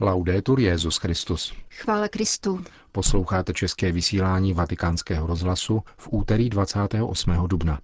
Laudetur 0.00 0.60
Jezus 0.60 0.96
Christus. 0.96 1.54
Chvála 1.70 2.08
Kristu. 2.08 2.64
Posloucháte 2.92 3.52
české 3.52 3.92
vysílání 3.92 4.54
Vatikánského 4.54 5.26
rozhlasu 5.26 5.82
v 5.96 6.08
úterý 6.10 6.50
28. 6.50 7.46
dubna. 7.46 7.80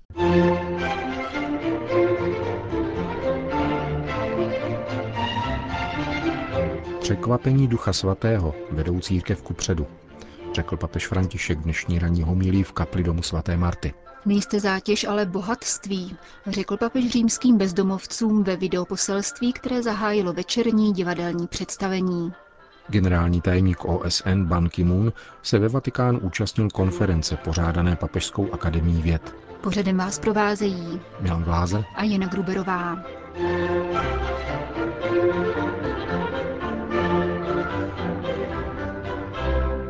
Překvapení 7.00 7.68
Ducha 7.68 7.92
Svatého 7.92 8.54
vedou 8.70 9.00
církev 9.00 9.42
ku 9.42 9.54
předu, 9.54 9.86
řekl 10.54 10.76
papež 10.76 11.06
František 11.06 11.58
dnešní 11.58 11.98
ranní 11.98 12.22
homilí 12.22 12.62
v 12.62 12.72
kapli 12.72 13.02
domu 13.02 13.22
svaté 13.22 13.56
Marty. 13.56 13.94
Nejste 14.26 14.60
zátěž, 14.60 15.04
ale 15.04 15.26
bohatství, 15.26 16.16
řekl 16.46 16.76
papež 16.76 17.10
římským 17.10 17.58
bezdomovcům 17.58 18.44
ve 18.44 18.56
videoposelství, 18.56 19.52
které 19.52 19.82
zahájilo 19.82 20.32
večerní 20.32 20.92
divadelní 20.92 21.46
představení. 21.46 22.32
Generální 22.88 23.40
tajemník 23.40 23.84
OSN 23.84 24.44
Ban 24.44 24.68
Ki-moon 24.68 25.12
se 25.42 25.58
ve 25.58 25.68
Vatikánu 25.68 26.18
účastnil 26.18 26.70
konference 26.70 27.36
pořádané 27.36 27.96
Papežskou 27.96 28.52
akademií 28.52 29.02
věd. 29.02 29.34
Pořadem 29.60 29.96
vás 29.96 30.18
provázejí 30.18 31.00
Milan 31.20 31.42
Gláze 31.44 31.84
a 31.94 32.04
Jana 32.04 32.26
Gruberová. 32.26 33.02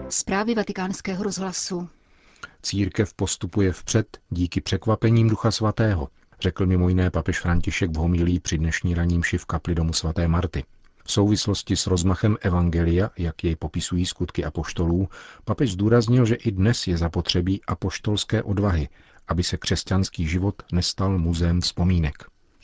Zprávy 0.08 0.54
vatikánského 0.54 1.24
rozhlasu. 1.24 1.88
Církev 2.62 3.14
postupuje 3.14 3.72
vpřed 3.72 4.18
díky 4.30 4.60
překvapením 4.60 5.28
Ducha 5.28 5.50
Svatého, 5.50 6.08
řekl 6.40 6.66
mimo 6.66 6.88
jiné 6.88 7.10
papež 7.10 7.40
František 7.40 7.90
v 7.90 7.96
homilí 7.96 8.40
při 8.40 8.58
dnešní 8.58 8.94
raním 8.94 9.22
v 9.38 9.44
kapli 9.44 9.74
domu 9.74 9.92
svaté 9.92 10.28
Marty. 10.28 10.64
V 11.04 11.12
souvislosti 11.12 11.76
s 11.76 11.86
rozmachem 11.86 12.36
Evangelia, 12.40 13.10
jak 13.18 13.44
jej 13.44 13.56
popisují 13.56 14.06
skutky 14.06 14.44
apoštolů, 14.44 15.08
papež 15.44 15.72
zdůraznil, 15.72 16.26
že 16.26 16.34
i 16.34 16.50
dnes 16.50 16.86
je 16.86 16.96
zapotřebí 16.96 17.60
apoštolské 17.66 18.42
odvahy, 18.42 18.88
aby 19.28 19.42
se 19.42 19.56
křesťanský 19.56 20.28
život 20.28 20.62
nestal 20.72 21.18
muzeem 21.18 21.60
vzpomínek. 21.60 22.14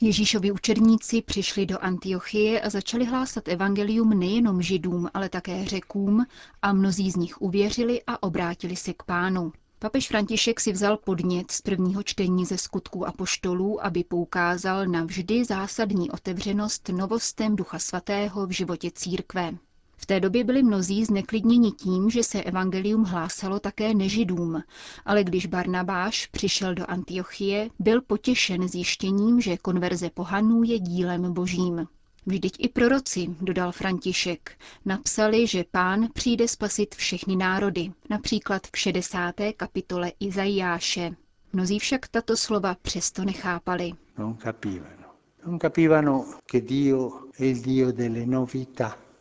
Ježíšovi 0.01 0.53
učedníci 0.53 1.23
přišli 1.23 1.67
do 1.67 1.79
Antiochie 1.79 2.61
a 2.61 2.71
začali 2.71 3.05
hlásat 3.05 3.49
evangelium 3.49 4.19
nejenom 4.19 4.63
židům, 4.63 5.09
ale 5.15 5.29
také 5.29 5.65
řekům 5.65 6.27
a 6.63 6.73
mnozí 6.73 7.11
z 7.11 7.17
nich 7.17 7.43
uvěřili 7.43 8.01
a 8.07 8.23
obrátili 8.23 8.77
se 8.77 8.93
k 8.93 9.03
pánu. 9.03 9.53
Papež 9.81 10.09
František 10.09 10.61
si 10.61 10.73
vzal 10.73 10.97
podnět 10.97 11.51
z 11.51 11.61
prvního 11.61 12.03
čtení 12.03 12.45
ze 12.45 12.59
skutků 12.59 13.07
a 13.07 13.13
poštolů, 13.13 13.85
aby 13.85 14.05
poukázal 14.05 14.87
na 14.87 15.05
vždy 15.05 15.45
zásadní 15.45 16.11
otevřenost 16.11 16.89
novostem 16.89 17.57
Ducha 17.57 17.79
Svatého 17.79 18.47
v 18.47 18.51
životě 18.51 18.91
církve. 18.95 19.53
V 19.97 20.07
té 20.07 20.21
době 20.21 20.45
byli 20.45 20.63
mnozí 20.63 21.05
zneklidněni 21.05 21.73
tím, 21.73 22.11
že 22.11 22.23
se 22.23 22.43
evangelium 22.43 23.05
hlásalo 23.05 23.61
také 23.61 23.95
nežidům, 23.95 24.63
ale 25.05 25.25
když 25.25 25.47
Barnabáš 25.47 26.27
přišel 26.27 26.75
do 26.75 26.91
Antiochie, 26.91 27.71
byl 27.79 28.03
potěšen 28.03 28.69
zjištěním, 28.69 29.41
že 29.41 29.57
konverze 29.57 30.11
pohanů 30.11 30.63
je 30.63 30.79
dílem 30.79 31.33
božím. 31.33 31.87
Vždyť 32.27 32.57
i 32.59 32.69
proroci, 32.69 33.27
dodal 33.41 33.73
František, 33.73 34.51
napsali, 34.85 35.47
že 35.47 35.65
pán 35.71 36.09
přijde 36.15 36.49
spasit 36.49 36.95
všechny 36.95 37.37
národy, 37.37 37.93
například 38.11 38.63
v 38.73 38.79
60. 38.79 39.35
kapitole 39.57 40.13
Izajáše. 40.21 41.11
Mnozí 41.53 41.79
však 41.79 42.09
tato 42.09 42.37
slova 42.37 42.77
přesto 42.83 43.25
nechápali. 43.25 43.93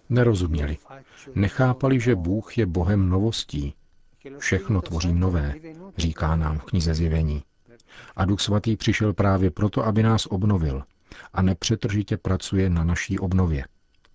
Nerozuměli. 0.09 0.77
Nechápali, 1.35 1.99
že 1.99 2.15
Bůh 2.15 2.57
je 2.57 2.65
Bohem 2.65 3.09
novostí. 3.09 3.73
Všechno 4.37 4.81
tvoří 4.81 5.13
nové, 5.13 5.55
říká 5.97 6.35
nám 6.35 6.59
v 6.59 6.63
knize 6.63 6.93
Zjevení. 6.93 7.43
A 8.15 8.25
Duch 8.25 8.41
Svatý 8.41 8.77
přišel 8.77 9.13
právě 9.13 9.51
proto, 9.51 9.85
aby 9.85 10.03
nás 10.03 10.25
obnovil– 10.25 10.83
a 11.33 11.41
nepřetržitě 11.41 12.17
pracuje 12.17 12.69
na 12.69 12.83
naší 12.83 13.19
obnově. 13.19 13.65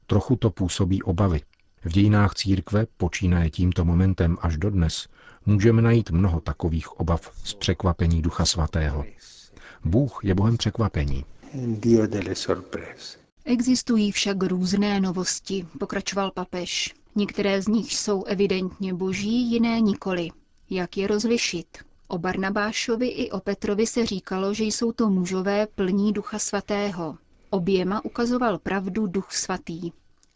Trochu 0.07 0.37
to 0.37 0.51
působí 0.51 1.03
obavy. 1.03 1.41
V 1.85 1.93
dějinách 1.93 2.35
církve, 2.35 2.87
počínaje 2.97 3.51
tímto 3.51 3.85
momentem 3.85 4.37
až 4.41 4.57
dodnes, 4.57 5.09
můžeme 5.47 5.83
najít 5.83 6.11
mnoho 6.11 6.41
takových 6.41 7.01
obav 7.01 7.33
z 7.45 7.55
překvapení 7.55 8.23
Ducha 8.23 8.45
Svatého. 8.45 9.05
Bůh 9.85 10.21
je 10.25 10.35
Bohem 10.35 10.57
překvapení. 10.57 11.25
Existují 13.45 14.13
však 14.13 14.43
různé 14.43 15.01
novosti, 15.01 15.67
pokračoval 15.79 16.31
papež. 16.31 16.95
Některé 17.15 17.63
z 17.63 17.69
nich 17.69 17.95
jsou 17.97 18.25
evidentně 18.25 18.95
boží, 18.95 19.51
jiné 19.53 19.81
nikoli. 19.81 20.29
Jak 20.71 20.97
je 20.97 21.07
rozlišit? 21.07 21.79
O 22.12 22.19
Barnabášovi 22.19 23.09
i 23.09 23.31
o 23.31 23.41
Petrovi 23.41 23.87
se 23.87 24.06
říkalo, 24.06 24.55
že 24.55 24.65
jsou 24.65 24.93
to 24.93 25.11
mužové 25.11 25.67
plní 25.67 26.12
ducha 26.12 26.39
svatého. 26.39 27.19
Oběma 27.50 28.05
ukazoval 28.05 28.59
pravdu 28.59 29.06
duch 29.06 29.33
svatý. 29.33 29.93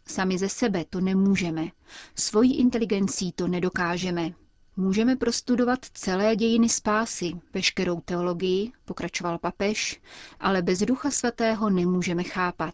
Sami 0.07 0.37
ze 0.37 0.49
sebe 0.49 0.85
to 0.89 1.01
nemůžeme. 1.01 1.67
Svojí 2.15 2.57
inteligencí 2.59 3.31
to 3.31 3.47
nedokážeme. 3.47 4.33
Můžeme 4.77 5.15
prostudovat 5.15 5.79
celé 5.93 6.35
dějiny 6.35 6.69
spásy, 6.69 7.33
veškerou 7.53 8.01
teologii, 8.01 8.71
pokračoval 8.85 9.37
papež, 9.37 10.01
ale 10.39 10.61
bez 10.61 10.79
ducha 10.79 11.11
svatého 11.11 11.69
nemůžeme 11.69 12.23
chápat. 12.23 12.73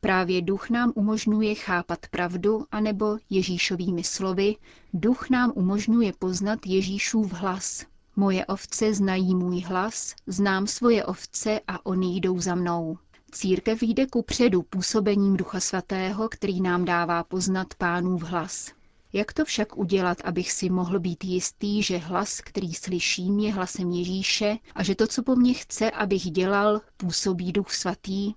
Právě 0.00 0.42
duch 0.42 0.70
nám 0.70 0.92
umožňuje 0.94 1.54
chápat 1.54 1.98
pravdu, 2.10 2.66
anebo 2.70 3.18
Ježíšovými 3.30 4.04
slovy, 4.04 4.56
duch 4.92 5.30
nám 5.30 5.52
umožňuje 5.54 6.12
poznat 6.18 6.58
Ježíšův 6.66 7.32
hlas, 7.32 7.84
Moje 8.16 8.46
ovce 8.46 8.94
znají 8.94 9.34
můj 9.34 9.60
hlas, 9.60 10.14
znám 10.26 10.66
svoje 10.66 11.04
ovce 11.04 11.60
a 11.68 11.86
oni 11.86 12.16
jdou 12.16 12.40
za 12.40 12.54
mnou. 12.54 12.98
Církev 13.32 13.82
jde 13.82 14.06
ku 14.06 14.22
předu 14.22 14.62
působením 14.62 15.36
Ducha 15.36 15.60
Svatého, 15.60 16.28
který 16.28 16.60
nám 16.60 16.84
dává 16.84 17.24
poznat 17.24 17.74
pánův 17.74 18.22
hlas. 18.22 18.72
Jak 19.12 19.32
to 19.32 19.44
však 19.44 19.76
udělat, 19.78 20.18
abych 20.24 20.52
si 20.52 20.70
mohl 20.70 21.00
být 21.00 21.24
jistý, 21.24 21.82
že 21.82 21.96
hlas, 21.98 22.40
který 22.40 22.74
slyším, 22.74 23.38
je 23.38 23.52
hlasem 23.52 23.90
Ježíše 23.90 24.56
a 24.74 24.82
že 24.82 24.94
to, 24.94 25.06
co 25.06 25.22
po 25.22 25.36
mně 25.36 25.54
chce, 25.54 25.90
abych 25.90 26.22
dělal, 26.30 26.80
působí 26.96 27.52
Duch 27.52 27.72
Svatý? 27.72 28.34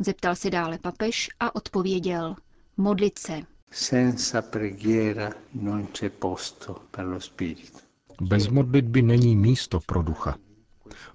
Zeptal 0.00 0.36
se 0.36 0.50
dále 0.50 0.78
papež 0.78 1.28
a 1.40 1.54
odpověděl. 1.54 2.36
Modlit 2.76 3.18
se. 3.18 3.42
Senza 3.70 4.42
preghiera 4.42 5.32
non 5.54 5.86
c'è 5.86 6.10
posto 6.10 6.82
per 6.90 7.04
lo 7.06 7.20
spirito. 7.20 7.85
Bez 8.20 8.48
modlitby 8.48 9.02
není 9.02 9.36
místo 9.36 9.80
pro 9.86 10.02
ducha. 10.02 10.36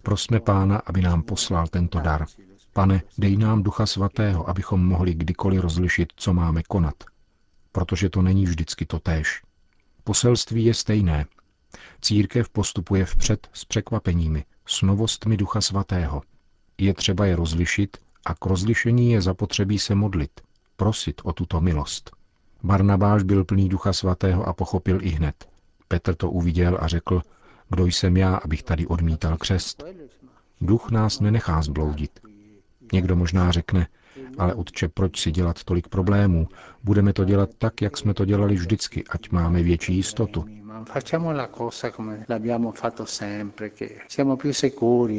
Prosme 0.02 0.40
Pána, 0.40 0.78
aby 0.78 1.02
nám 1.02 1.24
poslal 1.24 1.68
tento 1.68 2.00
dar. 2.00 2.26
Pane, 2.74 3.02
dej 3.18 3.38
nám 3.38 3.64
ducha 3.64 3.86
svatého, 3.86 4.50
abychom 4.50 4.86
mohli 4.86 5.14
kdykoliv 5.14 5.62
rozlišit, 5.62 6.14
co 6.16 6.34
máme 6.34 6.64
konat. 6.64 7.04
Protože 7.72 8.10
to 8.10 8.22
není 8.22 8.46
vždycky 8.46 8.86
to 8.86 9.00
též. 9.00 9.42
Poselství 10.04 10.66
je 10.66 10.74
stejné. 10.74 11.26
Církev 12.02 12.50
postupuje 12.50 13.06
vpřed 13.06 13.50
s 13.54 13.66
překvapeními, 13.66 14.46
s 14.66 14.82
novostmi 14.82 15.38
ducha 15.38 15.62
svatého. 15.62 16.22
Je 16.78 16.94
třeba 16.94 17.26
je 17.26 17.36
rozlišit 17.36 17.98
a 18.26 18.36
k 18.36 18.46
rozlišení 18.46 19.12
je 19.12 19.22
zapotřebí 19.22 19.80
se 19.80 19.96
modlit, 19.96 20.42
prosit 20.76 21.22
o 21.24 21.34
tuto 21.34 21.62
milost. 21.62 22.12
Barnabáš 22.64 23.24
byl 23.24 23.46
plný 23.46 23.70
ducha 23.70 23.94
svatého 23.94 24.48
a 24.48 24.54
pochopil 24.54 25.04
i 25.04 25.10
hned. 25.10 25.51
Petr 25.92 26.16
to 26.16 26.32
uviděl 26.32 26.78
a 26.82 26.88
řekl, 26.88 27.22
kdo 27.70 27.86
jsem 27.86 28.18
já, 28.18 28.36
abych 28.36 28.64
tady 28.64 28.88
odmítal 28.88 29.38
křest. 29.38 29.84
Duch 30.62 30.92
nás 30.92 31.20
nenechá 31.20 31.62
zbloudit. 31.62 32.20
Někdo 32.94 33.16
možná 33.16 33.52
řekne, 33.52 33.88
ale 34.38 34.54
otče, 34.54 34.88
proč 34.88 35.22
si 35.22 35.32
dělat 35.32 35.64
tolik 35.64 35.88
problémů? 35.88 36.48
Budeme 36.84 37.14
to 37.14 37.24
dělat 37.26 37.50
tak, 37.58 37.82
jak 37.82 37.98
jsme 37.98 38.14
to 38.14 38.26
dělali 38.26 38.56
vždycky, 38.56 39.04
ať 39.10 39.32
máme 39.32 39.64
větší 39.64 39.96
jistotu. 39.96 40.46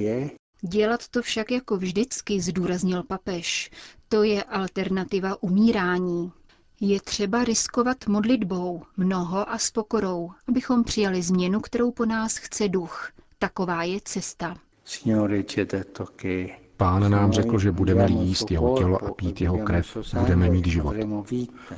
Eh? 0.07 0.31
Dělat 0.63 1.09
to 1.09 1.23
však 1.23 1.51
jako 1.51 1.77
vždycky, 1.77 2.41
zdůraznil 2.41 3.03
papež. 3.03 3.71
To 4.09 4.23
je 4.23 4.43
alternativa 4.43 5.43
umírání. 5.43 6.33
Je 6.85 7.01
třeba 7.01 7.45
riskovat 7.45 8.07
modlitbou, 8.07 8.83
mnoho 8.97 9.51
a 9.51 9.59
s 9.59 9.71
pokorou, 9.71 10.31
abychom 10.49 10.85
přijali 10.85 11.23
změnu, 11.23 11.61
kterou 11.61 11.91
po 11.91 12.05
nás 12.05 12.37
chce 12.37 12.69
duch. 12.69 13.11
Taková 13.39 13.83
je 13.83 14.01
cesta. 14.05 14.57
Pán 16.77 17.11
nám 17.11 17.33
řekl, 17.33 17.59
že 17.59 17.73
budeme 17.73 18.07
jíst 18.11 18.51
jeho 18.51 18.79
tělo 18.79 19.05
a 19.05 19.13
pít 19.15 19.41
jeho 19.41 19.59
krev, 19.59 19.97
budeme 20.21 20.51
mít 20.51 20.67
život. 20.67 20.97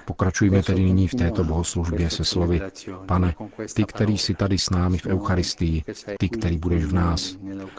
Pokračujme 0.05 0.62
tedy 0.62 0.85
nyní 0.85 1.09
v 1.09 1.15
této 1.15 1.45
bohoslužbě 1.45 2.11
se 2.11 2.25
slovy. 2.25 2.61
Pane, 3.06 3.35
ty, 3.75 3.85
který 3.85 4.19
jsi 4.19 4.35
tady 4.35 4.59
s 4.59 4.71
námi 4.71 4.99
v 4.99 5.06
Eucharistii, 5.06 5.85
ty, 6.19 6.29
který 6.29 6.59
budeš 6.59 6.85
v 6.85 6.93
nás, 6.93 7.37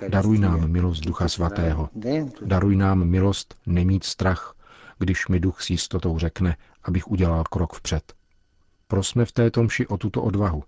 daruj 0.08 0.40
nám 0.40 0.72
milost 0.72 1.06
Ducha 1.06 1.28
Svatého. 1.28 1.90
Daruj 2.46 2.76
nám 2.76 3.06
milost 3.06 3.56
nemít 3.66 4.04
strach, 4.04 4.56
když 5.00 5.28
mi 5.28 5.40
duch 5.40 5.62
s 5.62 5.70
jistotou 5.70 6.20
řekne, 6.20 6.58
abych 6.84 7.12
udělal 7.12 7.44
krok 7.44 7.74
vpřed. 7.74 8.14
Prosme 8.88 9.26
v 9.26 9.32
této 9.32 9.64
mši 9.64 9.88
o 9.88 9.98
tuto 9.98 10.22
odvahu, 10.22 10.64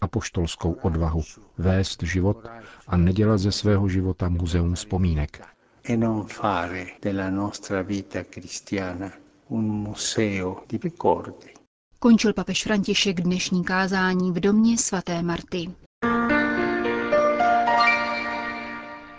apoštolskou 0.00 0.72
odvahu, 0.72 1.22
vést 1.58 2.02
život 2.02 2.46
a 2.86 2.96
nedělat 2.96 3.38
ze 3.38 3.52
svého 3.52 3.88
života 3.88 4.28
muzeum 4.28 4.74
vzpomínek. 4.74 5.42
E 5.84 5.96
non 5.96 6.26
fare 6.26 6.86
della 7.02 7.30
nostra 7.30 7.82
vita 7.82 8.24
cristiana 8.24 9.12
un 9.48 9.64
museo 9.64 10.62
di 10.68 10.78
ricordi. 10.78 11.54
Končil 11.98 12.32
papež 12.32 12.62
František 12.62 13.20
dnešní 13.20 13.64
kázání 13.64 14.32
v 14.32 14.40
domě 14.40 14.78
svaté 14.78 15.22
Marty. 15.22 15.70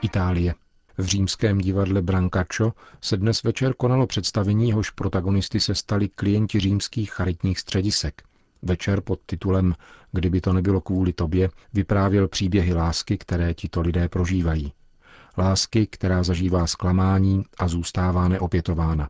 Itálie. 0.01 0.62
V 0.97 1.05
římském 1.05 1.57
divadle 1.57 2.01
Brancaccio 2.01 2.73
se 3.01 3.17
dnes 3.17 3.43
večer 3.43 3.73
konalo 3.73 4.07
představení, 4.07 4.67
jehož 4.67 4.89
protagonisty 4.89 5.59
se 5.59 5.75
stali 5.75 6.09
klienti 6.09 6.59
římských 6.59 7.11
charitních 7.11 7.59
středisek. 7.59 8.23
Večer 8.61 9.01
pod 9.01 9.19
titulem 9.25 9.75
Kdyby 10.11 10.41
to 10.41 10.53
nebylo 10.53 10.81
kvůli 10.81 11.13
tobě 11.13 11.49
vyprávěl 11.73 12.27
příběhy 12.27 12.73
lásky, 12.73 13.17
které 13.17 13.53
tito 13.53 13.81
lidé 13.81 14.09
prožívají. 14.09 14.73
Lásky, 15.37 15.87
která 15.87 16.23
zažívá 16.23 16.67
zklamání 16.67 17.43
a 17.59 17.67
zůstává 17.67 18.27
neopětována. 18.27 19.09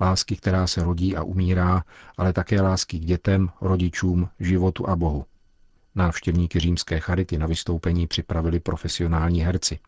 Lásky, 0.00 0.36
která 0.36 0.66
se 0.66 0.84
rodí 0.84 1.16
a 1.16 1.22
umírá, 1.22 1.84
ale 2.18 2.32
také 2.32 2.60
lásky 2.60 2.98
k 2.98 3.04
dětem, 3.04 3.50
rodičům, 3.60 4.28
životu 4.40 4.88
a 4.88 4.96
Bohu. 4.96 5.24
Návštěvníky 5.94 6.60
římské 6.60 7.00
charity 7.00 7.38
na 7.38 7.46
vystoupení 7.46 8.06
připravili 8.06 8.60
profesionální 8.60 9.40
herci. 9.40 9.78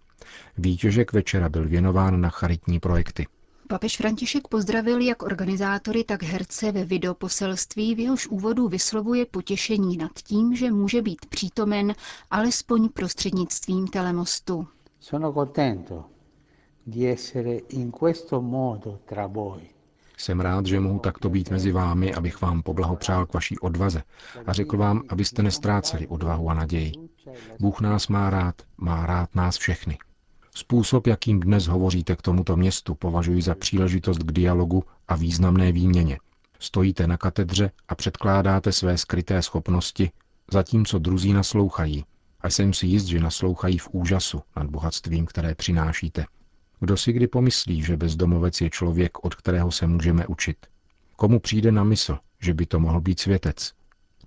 Výtěžek 0.59 1.13
večera 1.13 1.49
byl 1.49 1.69
věnován 1.69 2.21
na 2.21 2.29
charitní 2.29 2.81
projekty. 2.81 3.27
Papež 3.69 3.97
František 3.97 4.49
pozdravil 4.49 5.01
jak 5.01 5.23
organizátory, 5.23 6.05
tak 6.05 6.23
herce 6.23 6.73
ve 6.73 6.85
videoposelství, 6.85 7.95
v 7.95 7.99
jehož 7.99 8.27
úvodu 8.27 8.69
vyslovuje 8.69 9.27
potěšení 9.27 9.97
nad 9.97 10.13
tím, 10.25 10.57
že 10.57 10.71
může 10.73 11.03
být 11.03 11.27
přítomen 11.27 11.95
alespoň 12.31 12.89
prostřednictvím 12.89 13.87
telemostu. 13.87 14.67
Sono 15.01 15.33
contento 15.33 16.05
di 16.87 17.07
essere 17.07 17.57
in 17.69 17.91
questo 17.91 18.43
modo 18.43 18.99
tra 19.05 19.27
voi. 19.27 19.61
Jsem 20.17 20.41
rád, 20.41 20.67
že 20.67 20.81
mohu 20.81 20.99
takto 20.99 21.29
být 21.31 21.51
mezi 21.51 21.73
vámi, 21.73 22.15
abych 22.15 22.41
vám 22.41 22.63
poblahopřál 22.63 23.27
k 23.27 23.35
vaší 23.35 23.59
odvaze 23.59 24.03
a 24.47 24.53
řekl 24.53 24.77
vám, 24.77 25.03
abyste 25.09 25.43
nestráceli 25.43 26.07
odvahu 26.07 26.51
a 26.51 26.55
naději. 26.55 26.93
Bůh 27.61 27.81
nás 27.81 28.09
má 28.09 28.31
rád, 28.31 28.55
má 28.77 29.07
rád 29.07 29.35
nás 29.35 29.57
všechny. 29.59 29.99
Způsob, 30.55 31.07
jakým 31.07 31.41
dnes 31.41 31.67
hovoříte 31.67 32.17
k 32.17 32.23
tomuto 32.23 32.57
městu, 32.57 32.95
považuji 32.95 33.43
za 33.43 33.55
příležitost 33.55 34.19
k 34.19 34.33
dialogu 34.33 34.85
a 35.09 35.17
významné 35.17 35.73
výměně. 35.73 36.19
Stojíte 36.59 37.07
na 37.07 37.17
katedře 37.17 37.71
a 37.89 37.95
předkládáte 37.95 38.73
své 38.73 38.99
skryté 38.99 39.43
schopnosti, 39.43 40.11
zatímco 40.53 40.99
druzí 40.99 41.33
naslouchají. 41.33 42.05
A 42.41 42.51
jsem 42.51 42.73
si 42.73 42.87
jist, 42.87 43.05
že 43.05 43.21
naslouchají 43.21 43.79
v 43.79 43.89
úžasu 43.93 44.43
nad 44.57 44.67
bohatstvím, 44.67 45.27
které 45.27 45.55
přinášíte. 45.55 46.27
Kdo 46.81 46.97
si 46.97 47.13
kdy 47.13 47.27
pomyslí, 47.27 47.83
že 47.83 47.97
bezdomovec 47.97 48.61
je 48.61 48.71
člověk, 48.71 49.25
od 49.25 49.35
kterého 49.35 49.71
se 49.71 49.87
můžeme 49.87 50.27
učit? 50.27 50.57
Komu 51.17 51.41
přijde 51.41 51.73
na 51.73 51.85
mysl, 51.85 52.19
že 52.41 52.55
by 52.55 52.67
to 52.67 52.81
mohl 52.81 53.01
být 53.01 53.21
světec? 53.21 53.73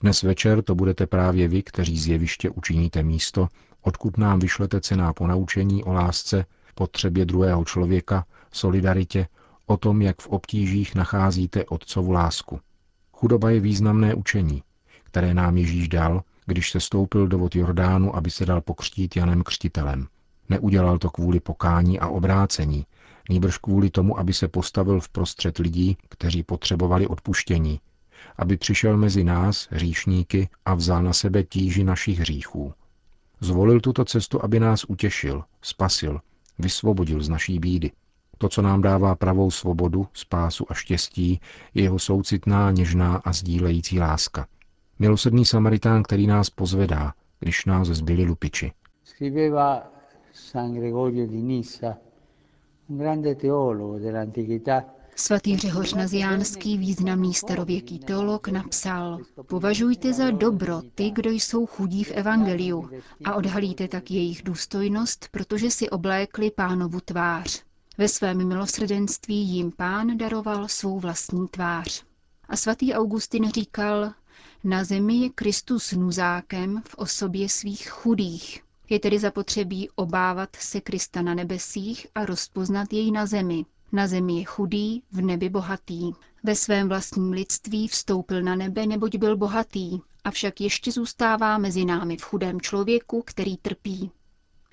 Dnes 0.01 0.23
večer 0.23 0.61
to 0.61 0.75
budete 0.75 1.07
právě 1.07 1.47
vy, 1.47 1.63
kteří 1.63 1.99
z 1.99 2.07
jeviště 2.07 2.49
učiníte 2.49 3.03
místo, 3.03 3.47
odkud 3.83 4.17
nám 4.17 4.39
vyšlete 4.39 4.81
cená 4.81 5.13
ponaučení 5.13 5.83
o 5.83 5.93
lásce, 5.93 6.45
potřebě 6.75 7.25
druhého 7.25 7.65
člověka, 7.65 8.25
solidaritě, 8.51 9.27
o 9.65 9.77
tom, 9.77 10.01
jak 10.01 10.21
v 10.21 10.27
obtížích 10.27 10.95
nacházíte 10.95 11.65
otcovu 11.65 12.11
lásku. 12.11 12.59
Chudoba 13.13 13.49
je 13.49 13.59
významné 13.59 14.15
učení, 14.15 14.63
které 15.03 15.33
nám 15.33 15.57
Ježíš 15.57 15.89
dal, 15.89 16.23
když 16.45 16.71
se 16.71 16.79
stoupil 16.79 17.27
do 17.27 17.37
vod 17.37 17.55
Jordánu, 17.55 18.15
aby 18.15 18.31
se 18.31 18.45
dal 18.45 18.61
pokřtít 18.61 19.15
Janem 19.15 19.43
Křtitelem. 19.43 20.07
Neudělal 20.49 20.97
to 20.97 21.09
kvůli 21.09 21.39
pokání 21.39 21.99
a 21.99 22.07
obrácení, 22.07 22.85
nýbrž 23.29 23.57
kvůli 23.57 23.89
tomu, 23.89 24.19
aby 24.19 24.33
se 24.33 24.47
postavil 24.47 24.99
v 24.99 25.09
prostřed 25.09 25.57
lidí, 25.57 25.97
kteří 26.09 26.43
potřebovali 26.43 27.07
odpuštění, 27.07 27.79
aby 28.37 28.57
přišel 28.57 28.97
mezi 28.97 29.23
nás, 29.23 29.67
hříšníky, 29.71 30.49
a 30.65 30.73
vzal 30.73 31.03
na 31.03 31.13
sebe 31.13 31.43
tíži 31.43 31.83
našich 31.83 32.19
hříchů. 32.19 32.73
Zvolil 33.43 33.79
tuto 33.79 34.05
cestu, 34.05 34.43
aby 34.43 34.59
nás 34.59 34.85
utěšil, 34.87 35.43
spasil, 35.61 36.19
vysvobodil 36.59 37.23
z 37.23 37.29
naší 37.29 37.59
bídy. 37.59 37.91
To, 38.37 38.49
co 38.49 38.61
nám 38.61 38.81
dává 38.81 39.15
pravou 39.15 39.51
svobodu, 39.51 40.07
spásu 40.13 40.65
a 40.69 40.73
štěstí, 40.73 41.39
je 41.73 41.83
jeho 41.83 41.99
soucitná, 41.99 42.71
něžná 42.71 43.15
a 43.15 43.33
sdílející 43.33 43.99
láska. 43.99 44.47
Milosrdný 44.99 45.45
Samaritán, 45.45 46.03
který 46.03 46.27
nás 46.27 46.49
pozvedá, 46.49 47.13
když 47.39 47.65
nás 47.65 47.87
zbyli 47.87 48.23
lupiči. 48.25 48.71
Scriveva 49.03 49.91
San 50.33 50.73
Gregorio 50.73 51.27
di 51.27 51.41
Nissa, 51.41 51.97
un 52.87 52.97
grande 52.97 53.35
teologo 53.35 53.99
dell'antichità, 53.99 54.83
Svatý 55.15 55.57
Řehoř 55.57 55.93
Naziánský, 55.93 56.77
významný 56.77 57.33
starověký 57.33 57.99
teolog, 57.99 58.47
napsal 58.47 59.19
Považujte 59.47 60.13
za 60.13 60.31
dobro 60.31 60.81
ty, 60.95 61.11
kdo 61.11 61.29
jsou 61.31 61.65
chudí 61.65 62.03
v 62.03 62.11
evangeliu 62.11 62.89
a 63.25 63.33
odhalíte 63.35 63.87
tak 63.87 64.11
jejich 64.11 64.43
důstojnost, 64.43 65.27
protože 65.31 65.71
si 65.71 65.89
oblékli 65.89 66.51
pánovu 66.51 66.99
tvář. 66.99 67.63
Ve 67.97 68.07
svém 68.07 68.47
milosrdenství 68.47 69.35
jim 69.35 69.71
pán 69.71 70.17
daroval 70.17 70.67
svou 70.67 70.99
vlastní 70.99 71.47
tvář. 71.47 72.03
A 72.49 72.55
svatý 72.55 72.93
Augustin 72.93 73.51
říkal, 73.51 74.13
na 74.63 74.83
zemi 74.83 75.15
je 75.15 75.29
Kristus 75.29 75.91
nuzákem 75.91 76.81
v 76.87 76.95
osobě 76.95 77.49
svých 77.49 77.89
chudých. 77.89 78.63
Je 78.89 78.99
tedy 78.99 79.19
zapotřebí 79.19 79.89
obávat 79.95 80.49
se 80.55 80.81
Krista 80.81 81.21
na 81.21 81.33
nebesích 81.33 82.07
a 82.15 82.25
rozpoznat 82.25 82.93
jej 82.93 83.11
na 83.11 83.25
zemi. 83.25 83.65
Na 83.93 84.07
zemi 84.07 84.39
je 84.39 84.45
chudý, 84.45 85.03
v 85.11 85.21
nebi 85.21 85.49
bohatý. 85.49 86.11
Ve 86.43 86.55
svém 86.55 86.89
vlastním 86.89 87.31
lidství 87.31 87.87
vstoupil 87.87 88.41
na 88.41 88.55
nebe, 88.55 88.85
neboť 88.85 89.17
byl 89.17 89.37
bohatý, 89.37 89.99
avšak 90.23 90.61
ještě 90.61 90.91
zůstává 90.91 91.57
mezi 91.57 91.85
námi 91.85 92.17
v 92.17 92.21
chudém 92.23 92.61
člověku, 92.61 93.23
který 93.25 93.57
trpí. 93.57 94.11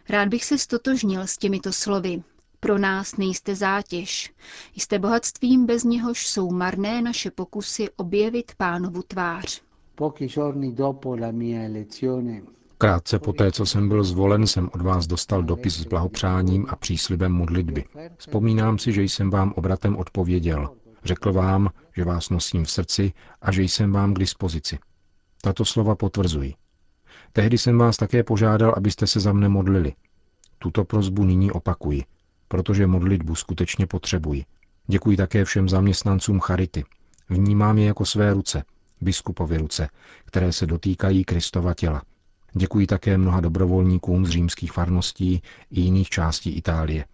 Rád 0.08 0.28
bych 0.28 0.44
se 0.44 0.58
stotožnil 0.58 1.20
s 1.20 1.38
těmito 1.38 1.72
slovy. 1.72 2.22
Pro 2.60 2.78
nás 2.78 3.16
nejste 3.16 3.54
zátěž. 3.54 4.32
Jste 4.76 4.98
bohatstvím, 4.98 5.66
bez 5.66 5.84
něhož 5.84 6.26
jsou 6.26 6.50
marné 6.50 7.02
naše 7.02 7.30
pokusy 7.30 7.88
objevit 7.96 8.52
pánovu 8.56 9.02
tvář. 9.02 9.62
Dopo 10.74 11.16
la 11.16 11.30
mia 11.30 11.68
Krátce 12.80 13.18
poté, 13.18 13.52
co 13.52 13.66
jsem 13.66 13.88
byl 13.88 14.04
zvolen, 14.04 14.46
jsem 14.46 14.70
od 14.74 14.80
vás 14.80 15.06
dostal 15.06 15.42
dopis 15.42 15.74
s 15.74 15.84
blahopřáním 15.84 16.66
a 16.68 16.76
příslibem 16.76 17.32
modlitby. 17.32 17.84
Vzpomínám 18.16 18.78
si, 18.78 18.92
že 18.92 19.02
jsem 19.02 19.30
vám 19.30 19.52
obratem 19.56 19.96
odpověděl. 19.96 20.68
Řekl 21.04 21.32
vám, 21.32 21.70
že 21.96 22.04
vás 22.04 22.30
nosím 22.30 22.64
v 22.64 22.70
srdci 22.70 23.12
a 23.42 23.52
že 23.52 23.62
jsem 23.62 23.92
vám 23.92 24.14
k 24.14 24.18
dispozici. 24.18 24.78
Tato 25.42 25.64
slova 25.64 25.94
potvrzují. 25.94 26.56
Tehdy 27.32 27.58
jsem 27.58 27.78
vás 27.78 27.96
také 27.96 28.22
požádal, 28.24 28.74
abyste 28.76 29.06
se 29.06 29.20
za 29.20 29.32
mne 29.32 29.48
modlili. 29.48 29.92
Tuto 30.58 30.84
prozbu 30.84 31.24
nyní 31.24 31.52
opakuji, 31.52 32.04
protože 32.48 32.86
modlitbu 32.86 33.34
skutečně 33.34 33.86
potřebuji. 33.86 34.44
Děkuji 34.86 35.16
také 35.16 35.44
všem 35.44 35.68
zaměstnancům 35.68 36.40
Charity. 36.40 36.84
Vnímám 37.28 37.78
je 37.78 37.86
jako 37.86 38.04
své 38.04 38.34
ruce, 38.34 38.64
biskupovy 39.00 39.58
ruce, 39.58 39.88
které 40.24 40.52
se 40.52 40.66
dotýkají 40.66 41.24
Kristova 41.24 41.74
těla. 41.74 42.02
Děkuji 42.52 42.86
také 42.86 43.18
mnoha 43.18 43.40
dobrovolníkům 43.40 44.26
z 44.26 44.30
římských 44.30 44.72
farností 44.72 45.42
i 45.70 45.80
jiných 45.80 46.08
částí 46.08 46.50
Itálie. 46.50 47.04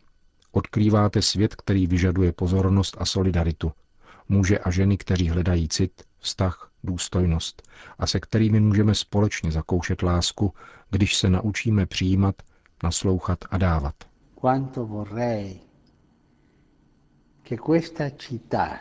Odkrýváte 0.52 1.23
svět, 1.23 1.55
který 1.55 1.87
vyžaduje 1.87 2.33
pozornost 2.33 2.97
a 3.00 3.05
solidaritu. 3.05 3.73
Muže 4.28 4.59
a 4.59 4.71
ženy, 4.71 4.97
kteří 4.97 5.28
hledají 5.28 5.69
cit, 5.69 6.02
vztah, 6.19 6.71
důstojnost 6.85 7.62
a 7.99 8.07
se 8.07 8.21
kterými 8.21 8.61
můžeme 8.61 8.95
společně 8.95 9.52
zakoušet 9.52 10.02
lásku, 10.02 10.52
když 10.90 11.16
se 11.16 11.31
naučíme 11.31 11.87
přijímat, 11.87 12.35
naslouchat 12.83 13.38
a 13.50 13.59
dávat. 13.59 13.95
quanto 14.40 14.87
vorrei 14.87 15.61
che 17.43 17.57
questa 17.57 18.11
città 18.11 18.78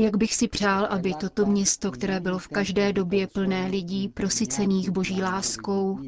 Jak 0.00 0.16
bych 0.16 0.34
si 0.34 0.48
přál, 0.48 0.86
aby 0.90 1.14
toto 1.14 1.46
město, 1.46 1.90
které 1.90 2.20
bylo 2.20 2.38
v 2.38 2.48
každé 2.48 2.92
době 2.92 3.26
plné 3.26 3.66
lidí, 3.66 4.08
prosycených 4.08 4.90
boží 4.90 5.22
láskou, 5.22 6.00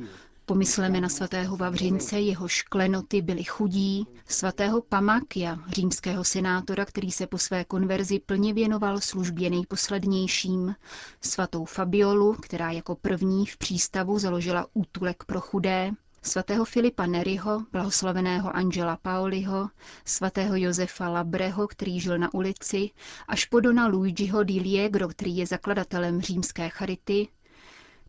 pomysleme 0.47 1.01
na 1.01 1.09
svatého 1.09 1.57
Vavřince, 1.57 2.21
jeho 2.21 2.49
šklenoty 2.49 3.23
byly 3.23 3.45
chudí, 3.45 4.07
svatého 4.29 4.83
Pamakia, 4.83 5.59
římského 5.69 6.25
senátora, 6.25 6.85
který 6.85 7.11
se 7.13 7.27
po 7.27 7.39
své 7.39 7.65
konverzi 7.65 8.19
plně 8.27 8.55
věnoval 8.55 9.01
službě 9.01 9.51
nejposlednějším, 9.51 10.75
svatou 11.21 11.65
Fabiolu, 11.65 12.35
která 12.35 12.71
jako 12.71 12.95
první 12.95 13.47
v 13.47 13.57
přístavu 13.57 14.19
založila 14.19 14.67
útulek 14.75 15.25
pro 15.25 15.41
chudé, 15.41 15.91
svatého 16.23 16.65
Filipa 16.65 17.07
Neriho, 17.07 17.65
blahoslaveného 17.73 18.57
Angela 18.57 18.97
Paoliho, 18.97 19.69
svatého 20.05 20.57
Josefa 20.57 21.09
Labreho, 21.09 21.69
který 21.69 22.01
žil 22.01 22.19
na 22.19 22.35
ulici, 22.35 22.91
až 23.29 23.45
po 23.45 23.61
dona 23.61 23.87
Luigiho 23.87 24.43
di 24.43 24.61
Liegro, 24.61 25.09
který 25.09 25.37
je 25.37 25.47
zakladatelem 25.47 26.21
římské 26.21 26.69
charity, 26.69 27.29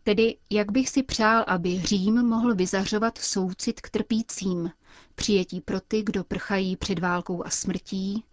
Tedy, 0.03 0.37
jak 0.49 0.71
bych 0.71 0.89
si 0.89 1.03
přál, 1.03 1.43
aby 1.47 1.81
Řím 1.81 2.23
mohl 2.27 2.55
vyzařovat 2.55 3.17
soucit 3.17 3.81
k 3.81 3.89
trpícím, 3.89 4.71
přijetí 5.15 5.61
pro 5.61 5.79
ty, 5.81 6.03
kdo 6.03 6.23
prchají 6.23 6.75
před 6.75 6.99
válkou 6.99 7.45
a 7.45 7.49
smrtí, 7.49 8.23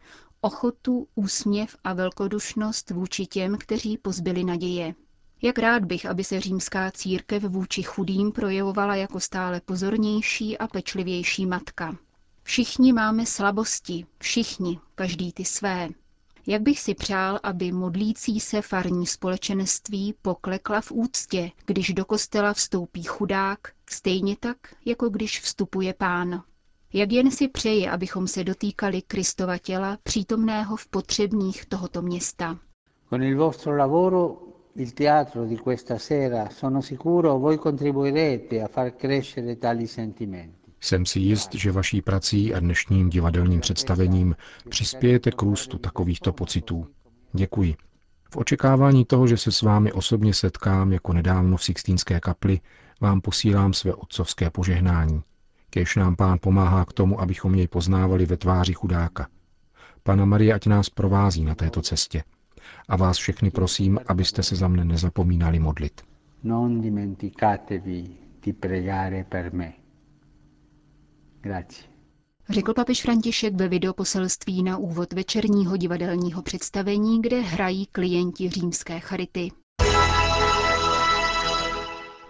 ochotu, 0.40 1.08
úsměv 1.14 1.76
a 1.84 1.92
velkodušnost 1.92 2.90
vůči 2.90 3.26
těm, 3.26 3.58
kteří 3.58 3.98
pozbyli 3.98 4.44
naděje. 4.44 4.94
Jak 5.42 5.58
rád 5.58 5.84
bych, 5.84 6.06
aby 6.06 6.24
se 6.24 6.40
římská 6.40 6.90
církev 6.90 7.42
vůči 7.42 7.82
chudým 7.82 8.32
projevovala 8.32 8.96
jako 8.96 9.20
stále 9.20 9.60
pozornější 9.60 10.58
a 10.58 10.66
pečlivější 10.66 11.46
matka. 11.46 11.96
Všichni 12.42 12.92
máme 12.92 13.26
slabosti, 13.26 14.06
všichni, 14.18 14.78
každý 14.94 15.32
ty 15.32 15.44
své. 15.44 15.88
Jak 16.46 16.62
bych 16.62 16.80
si 16.80 16.94
přál, 16.94 17.40
aby 17.42 17.72
modlící 17.72 18.40
se 18.40 18.62
farní 18.62 19.06
společenství 19.06 20.14
poklekla 20.22 20.80
v 20.80 20.92
úctě, 20.92 21.50
když 21.66 21.92
do 21.92 22.04
kostela 22.04 22.52
vstoupí 22.52 23.02
chudák, 23.02 23.58
stejně 23.90 24.36
tak, 24.40 24.56
jako 24.84 25.08
když 25.08 25.40
vstupuje 25.40 25.94
pán. 25.94 26.42
Jak 26.92 27.12
jen 27.12 27.30
si 27.30 27.48
přeje, 27.48 27.90
abychom 27.90 28.28
se 28.28 28.44
dotýkali 28.44 29.02
Kristova 29.02 29.58
těla, 29.58 29.98
přítomného 30.02 30.76
v 30.76 30.86
potřebných 30.86 31.66
tohoto 31.66 32.02
města. 32.02 32.58
Il 34.78 34.92
teatro 34.92 35.44
di 35.44 35.56
questa 35.56 35.98
sera 35.98 36.50
sono 36.50 36.80
sicuro 36.80 37.38
voi 37.38 37.58
contribuirete 37.58 38.62
a 38.62 38.68
far 38.68 38.94
crescere 38.96 39.58
tali 39.58 39.86
sentimenti. 39.86 40.72
Jsem 40.80 41.06
si 41.06 41.20
jist, 41.20 41.54
že 41.54 41.72
vaší 41.72 42.02
prací 42.02 42.54
a 42.54 42.60
dnešním 42.60 43.10
divadelním 43.10 43.60
představením 43.60 44.36
přispějete 44.68 45.30
k 45.30 45.42
růstu 45.42 45.78
takovýchto 45.78 46.32
pocitů. 46.32 46.86
Děkuji. 47.32 47.76
V 48.30 48.36
očekávání 48.36 49.04
toho, 49.04 49.26
že 49.26 49.36
se 49.36 49.52
s 49.52 49.62
vámi 49.62 49.92
osobně 49.92 50.34
setkám 50.34 50.92
jako 50.92 51.12
nedávno 51.12 51.56
v 51.56 51.64
Sixtínské 51.64 52.20
kapli, 52.20 52.60
vám 53.00 53.20
posílám 53.20 53.72
své 53.72 53.94
otcovské 53.94 54.50
požehnání. 54.50 55.22
Kež 55.70 55.96
nám 55.96 56.16
pán 56.16 56.38
pomáhá 56.42 56.84
k 56.84 56.92
tomu, 56.92 57.20
abychom 57.20 57.54
jej 57.54 57.68
poznávali 57.68 58.26
ve 58.26 58.36
tváři 58.36 58.72
chudáka. 58.72 59.28
Pana 60.02 60.24
Maria 60.24 60.56
ať 60.56 60.66
nás 60.66 60.90
provází 60.90 61.44
na 61.44 61.54
této 61.54 61.82
cestě. 61.82 62.22
A 62.88 62.96
vás 62.96 63.16
všechny 63.16 63.50
prosím, 63.50 63.98
abyste 64.06 64.42
se 64.42 64.56
za 64.56 64.68
mne 64.68 64.84
nezapomínali 64.84 65.58
modlit. 65.58 66.00
Non 66.42 66.80
dimenticatevi 66.80 68.04
di 68.42 68.52
pregare 68.52 69.24
per 69.24 69.52
me. 69.52 69.72
Grazie. 71.40 71.88
Řekl 72.48 72.74
papež 72.74 73.02
František 73.02 73.54
ve 73.54 73.68
videoposelství 73.68 74.62
na 74.62 74.76
úvod 74.76 75.12
večerního 75.12 75.76
divadelního 75.76 76.42
představení, 76.42 77.22
kde 77.22 77.40
hrají 77.40 77.86
klienti 77.86 78.50
římské 78.50 79.00
charity. 79.00 79.50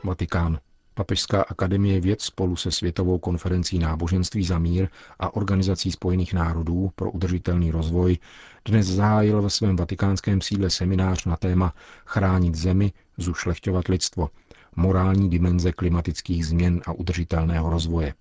Vatikán. 0.05 0.59
Papežská 0.99 1.43
akademie 1.43 2.01
věd 2.01 2.23
spolu 2.23 2.57
se 2.57 2.71
Světovou 2.71 3.19
konferencí 3.19 3.79
náboženství 3.79 4.45
za 4.45 4.59
mír 4.59 4.89
a 5.19 5.37
Organizací 5.37 5.93
spojených 5.93 6.35
národů 6.35 6.91
pro 6.95 7.11
udržitelný 7.11 7.71
rozvoj 7.71 8.19
dnes 8.65 8.87
zahájil 8.87 9.43
ve 9.43 9.51
svém 9.51 9.77
vatikánském 9.77 10.41
sídle 10.41 10.71
seminář 10.71 11.25
na 11.25 11.37
téma 11.37 11.75
Chránit 12.07 12.55
zemi, 12.55 12.93
zušlechťovat 13.19 13.89
lidstvo, 13.89 14.31
morální 14.77 15.31
dimenze 15.31 15.73
klimatických 15.73 16.47
změn 16.47 16.81
a 16.87 16.93
udržitelného 16.93 17.71
rozvoje. 17.71 18.15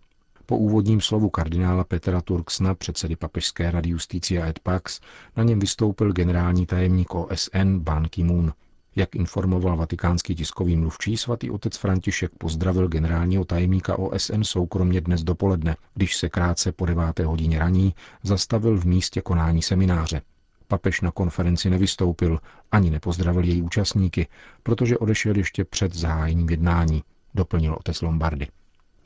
Po 0.45 0.57
úvodním 0.57 1.01
slovu 1.01 1.29
kardinála 1.29 1.83
Petra 1.83 2.21
Turksna, 2.21 2.75
předsedy 2.75 3.15
Papežské 3.15 3.71
rady 3.71 3.89
Justícia 3.89 4.47
et 4.47 4.59
Pax, 4.59 4.99
na 5.37 5.43
něm 5.43 5.59
vystoupil 5.59 6.13
generální 6.13 6.65
tajemník 6.65 7.15
OSN 7.15 7.79
Ban 7.79 8.07
Ki-moon. 8.09 8.53
Jak 8.97 9.15
informoval 9.15 9.77
vatikánský 9.77 10.35
tiskový 10.35 10.75
mluvčí, 10.75 11.17
svatý 11.17 11.49
otec 11.51 11.77
František 11.77 12.31
pozdravil 12.37 12.87
generálního 12.87 13.45
tajemníka 13.45 13.99
OSN 13.99 14.41
soukromně 14.43 15.01
dnes 15.01 15.23
dopoledne, 15.23 15.75
když 15.93 16.15
se 16.15 16.29
krátce 16.29 16.71
po 16.71 16.85
deváté 16.85 17.25
hodině 17.25 17.59
raní 17.59 17.95
zastavil 18.23 18.77
v 18.77 18.85
místě 18.85 19.21
konání 19.21 19.61
semináře. 19.61 20.21
Papež 20.67 21.01
na 21.01 21.11
konferenci 21.11 21.69
nevystoupil, 21.69 22.39
ani 22.71 22.89
nepozdravil 22.89 23.43
její 23.43 23.61
účastníky, 23.61 24.27
protože 24.63 24.97
odešel 24.97 25.37
ještě 25.37 25.65
před 25.65 25.93
zahájením 25.93 26.49
jednání, 26.49 27.03
doplnil 27.35 27.75
otec 27.79 28.01
Lombardy. 28.01 28.47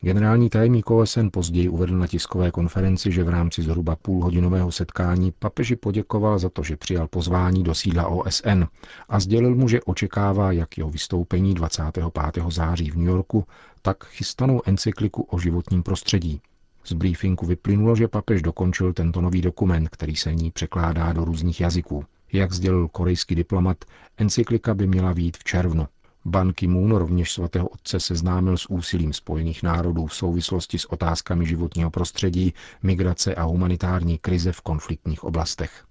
Generální 0.04 0.50
tajemník 0.50 0.92
OSN 0.92 1.28
později 1.32 1.70
uvedl 1.70 1.98
na 1.98 2.08
tiskové 2.08 2.52
konferenci, 2.52 3.12
že 3.12 3.24
v 3.24 3.30
rámci 3.30 3.62
zhruba 3.62 3.96
půlhodinového 3.96 4.72
setkání 4.72 5.34
papeži 5.40 5.76
poděkoval 5.76 6.40
za 6.40 6.50
to, 6.50 6.64
že 6.64 6.78
přijal 6.78 7.08
pozvání 7.08 7.64
do 7.64 7.76
sídla 7.76 8.08
OSN 8.08 8.64
a 9.10 9.20
sdělil 9.20 9.56
mu, 9.56 9.68
že 9.68 9.82
očekává 9.82 10.52
jak 10.52 10.78
jeho 10.78 10.90
vystoupení 10.90 11.54
25. 11.54 12.06
září 12.50 12.92
v 12.92 12.96
New 12.96 13.08
Yorku, 13.08 13.46
tak 13.82 14.06
chystanou 14.06 14.62
encykliku 14.66 15.22
o 15.22 15.40
životním 15.40 15.84
prostředí. 15.84 16.42
Z 16.84 16.94
briefingu 16.94 17.46
vyplynulo, 17.46 17.96
že 17.96 18.08
papež 18.08 18.42
dokončil 18.42 18.94
tento 18.94 19.22
nový 19.22 19.42
dokument, 19.42 19.90
který 19.90 20.16
se 20.16 20.34
ní 20.34 20.52
překládá 20.52 21.14
do 21.14 21.26
různých 21.26 21.62
jazyků. 21.62 22.06
Jak 22.34 22.54
sdělil 22.54 22.88
korejský 22.88 23.36
diplomat, 23.36 23.78
encyklika 24.18 24.74
by 24.74 24.88
měla 24.88 25.14
být 25.14 25.38
v 25.38 25.44
červnu. 25.44 25.88
Ban 26.26 26.54
Ki-moon 26.54 26.96
rovněž 26.96 27.32
svatého 27.32 27.68
otce 27.68 28.00
seznámil 28.00 28.58
s 28.58 28.70
úsilím 28.70 29.14
Spojených 29.14 29.64
národů 29.64 30.06
v 30.06 30.16
souvislosti 30.16 30.80
s 30.80 30.86
otázkami 30.86 31.46
životního 31.46 31.92
prostředí, 31.92 32.54
migrace 32.84 33.36
a 33.36 33.44
humanitární 33.44 34.18
krize 34.18 34.52
v 34.52 34.62
konfliktních 34.62 35.24
oblastech. 35.24 35.86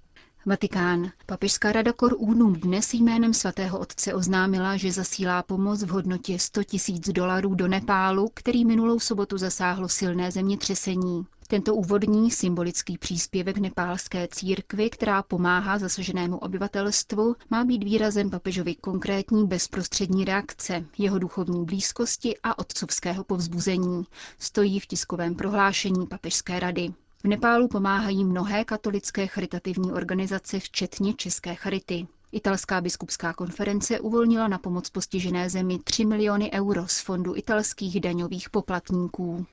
Vatikán. 0.46 1.12
Papežská 1.26 1.72
rada 1.72 1.92
Kor 1.92 2.14
Unum 2.18 2.52
dnes 2.52 2.94
jménem 2.94 3.34
svatého 3.34 3.78
otce 3.78 4.14
oznámila, 4.14 4.76
že 4.76 4.92
zasílá 4.92 5.42
pomoc 5.42 5.82
v 5.82 5.88
hodnotě 5.88 6.38
100 6.38 6.64
tisíc 6.64 7.08
dolarů 7.10 7.54
do 7.54 7.68
Nepálu, 7.68 8.28
který 8.34 8.64
minulou 8.64 9.00
sobotu 9.00 9.38
zasáhlo 9.38 9.88
silné 9.88 10.30
zemětřesení. 10.30 11.26
Tento 11.48 11.74
úvodní 11.74 12.30
symbolický 12.30 12.98
příspěvek 12.98 13.58
nepálské 13.58 14.28
církvy, 14.28 14.90
která 14.90 15.22
pomáhá 15.22 15.78
zasaženému 15.78 16.38
obyvatelstvu, 16.38 17.36
má 17.50 17.64
být 17.64 17.84
výrazem 17.84 18.30
papežovi 18.30 18.74
konkrétní 18.74 19.46
bezprostřední 19.46 20.24
reakce, 20.24 20.84
jeho 20.98 21.18
duchovní 21.18 21.64
blízkosti 21.64 22.34
a 22.42 22.58
otcovského 22.58 23.24
povzbuzení, 23.24 24.04
stojí 24.38 24.80
v 24.80 24.86
tiskovém 24.86 25.34
prohlášení 25.34 26.06
papežské 26.06 26.60
rady. 26.60 26.92
V 27.24 27.28
Nepálu 27.28 27.68
pomáhají 27.68 28.24
mnohé 28.24 28.64
katolické 28.64 29.26
charitativní 29.26 29.92
organizace, 29.92 30.60
včetně 30.60 31.14
České 31.14 31.54
charity. 31.54 32.06
Italská 32.32 32.80
biskupská 32.80 33.32
konference 33.32 34.00
uvolnila 34.00 34.48
na 34.48 34.58
pomoc 34.58 34.90
postižené 34.90 35.50
zemi 35.50 35.78
3 35.78 36.04
miliony 36.04 36.50
euro 36.52 36.88
z 36.88 37.00
fondu 37.00 37.36
italských 37.36 38.00
daňových 38.00 38.50
poplatníků. 38.50 39.46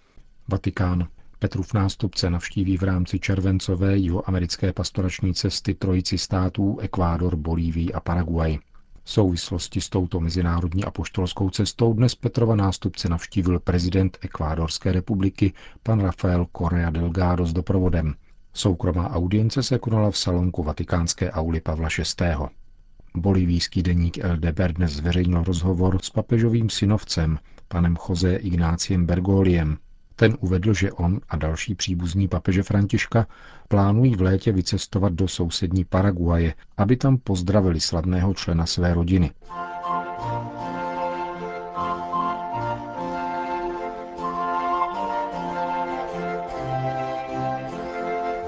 Vatikán. 0.48 1.08
Petrův 1.40 1.74
nástupce 1.74 2.30
navštíví 2.30 2.78
v 2.78 2.84
rámci 2.84 3.20
červencové 3.20 3.98
jihoamerické 3.98 4.74
pastorační 4.74 5.34
cesty 5.34 5.74
trojici 5.74 6.18
států 6.18 6.78
Ekvádor, 6.80 7.36
Bolívii 7.36 7.94
a 7.94 8.00
Paraguay. 8.00 8.58
V 9.08 9.12
souvislosti 9.12 9.82
s 9.82 9.90
touto 9.90 10.20
mezinárodní 10.20 10.84
apoštolskou 10.84 11.50
cestou 11.50 11.94
dnes 11.94 12.16
Petrova 12.16 12.56
nástupce 12.56 13.10
navštívil 13.10 13.60
prezident 13.60 14.18
Ekvádorské 14.22 14.92
republiky 14.92 15.54
pan 15.84 16.00
Rafael 16.00 16.48
Correa 16.58 16.90
Delgado 16.90 17.46
s 17.46 17.54
doprovodem. 17.54 18.16
Soukromá 18.54 19.10
audience 19.10 19.64
se 19.64 19.80
konala 19.80 20.12
v 20.12 20.18
salonku 20.18 20.64
vatikánské 20.64 21.32
auly 21.32 21.62
Pavla 21.62 21.90
VI. 22.20 22.26
Bolivijský 23.16 23.84
deník 23.84 24.18
El 24.18 24.38
Deber 24.38 24.74
dnes 24.74 24.92
zveřejnil 24.92 25.44
rozhovor 25.44 26.02
s 26.02 26.10
papežovým 26.10 26.70
synovcem, 26.70 27.40
panem 27.68 27.98
Jose 28.10 28.36
Ignáciem 28.36 29.06
Bergoliem, 29.06 29.78
ten 30.18 30.38
uvedl, 30.40 30.74
že 30.74 30.92
on 30.92 31.20
a 31.30 31.38
další 31.38 31.76
příbuzní 31.76 32.28
papeže 32.28 32.64
Františka 32.64 33.28
plánují 33.68 34.16
v 34.16 34.22
létě 34.22 34.52
vycestovat 34.52 35.14
do 35.14 35.28
sousední 35.28 35.86
Paraguaje, 35.86 36.54
aby 36.78 36.98
tam 36.98 37.18
pozdravili 37.18 37.80
slavného 37.80 38.34
člena 38.34 38.66
své 38.66 38.94
rodiny. 38.94 39.32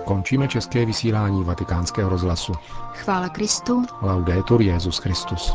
Končíme 0.05 0.47
české 0.47 0.85
vysílání 0.85 1.43
vatikánského 1.43 2.09
rozhlasu. 2.09 2.53
Chvála 2.93 3.29
Kristu. 3.29 3.85
Laudetur 4.01 4.61
Jezus 4.61 4.97
Christus. 4.97 5.53